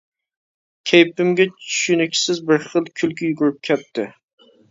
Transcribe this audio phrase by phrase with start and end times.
[0.91, 4.09] كەيپىمگە چۈشىنىكسىز بىر خىل كۈلكە يۈگۈرۈپ كەتتى.